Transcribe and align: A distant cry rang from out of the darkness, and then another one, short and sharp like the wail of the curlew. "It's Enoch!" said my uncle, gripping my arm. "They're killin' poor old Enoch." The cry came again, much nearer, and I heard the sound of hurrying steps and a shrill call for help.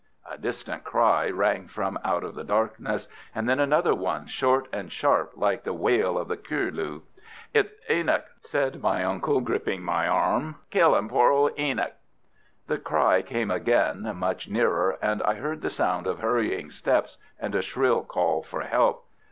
A 0.27 0.35
distant 0.35 0.83
cry 0.83 1.29
rang 1.29 1.67
from 1.67 1.99
out 2.03 2.23
of 2.23 2.33
the 2.33 2.43
darkness, 2.43 3.07
and 3.35 3.47
then 3.47 3.59
another 3.59 3.93
one, 3.93 4.25
short 4.25 4.67
and 4.73 4.91
sharp 4.91 5.33
like 5.35 5.61
the 5.61 5.75
wail 5.75 6.17
of 6.17 6.27
the 6.27 6.37
curlew. 6.37 7.01
"It's 7.53 7.71
Enoch!" 7.87 8.25
said 8.41 8.81
my 8.81 9.03
uncle, 9.05 9.41
gripping 9.41 9.83
my 9.83 10.07
arm. 10.07 10.55
"They're 10.71 10.81
killin' 10.81 11.07
poor 11.07 11.29
old 11.31 11.51
Enoch." 11.59 11.93
The 12.65 12.79
cry 12.79 13.21
came 13.21 13.51
again, 13.51 14.11
much 14.15 14.49
nearer, 14.49 14.97
and 15.03 15.21
I 15.21 15.35
heard 15.35 15.61
the 15.61 15.69
sound 15.69 16.07
of 16.07 16.17
hurrying 16.17 16.71
steps 16.71 17.19
and 17.39 17.53
a 17.53 17.61
shrill 17.61 18.01
call 18.03 18.41
for 18.41 18.61
help. 18.61 19.05